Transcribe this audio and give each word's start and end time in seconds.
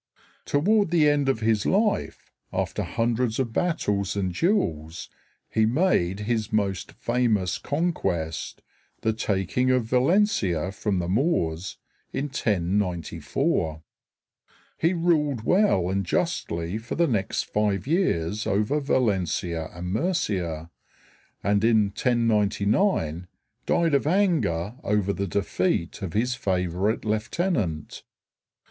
Toward 0.45 0.89
the 0.89 1.07
end 1.07 1.29
of 1.29 1.41
his 1.41 1.63
life, 1.63 2.31
after 2.51 2.81
hundreds 2.81 3.37
of 3.37 3.53
battles 3.53 4.15
and 4.15 4.33
duels, 4.33 5.09
he 5.47 5.67
made 5.67 6.21
his 6.21 6.51
most 6.51 6.93
famous 6.93 7.59
conquest, 7.59 8.63
the 9.01 9.13
taking 9.13 9.69
of 9.69 9.83
Valencia 9.85 10.71
from 10.71 10.97
the 10.97 11.07
Moors, 11.07 11.77
in 12.11 12.29
1094. 12.29 13.83
He 14.79 14.93
ruled 14.95 15.43
well 15.43 15.87
and 15.91 16.03
justly 16.03 16.79
for 16.79 16.95
the 16.95 17.05
next 17.05 17.43
five 17.43 17.85
years 17.85 18.47
over 18.47 18.79
Valencia 18.79 19.69
and 19.71 19.93
Murcia, 19.93 20.71
and 21.43 21.63
in 21.63 21.89
1099 21.95 23.27
died 23.67 23.93
of 23.93 24.07
anger 24.07 24.73
over 24.83 25.13
the 25.13 25.27
defeat 25.27 26.01
of 26.01 26.13
his 26.13 26.33
favorite 26.33 27.05
lieutenant. 27.05 28.01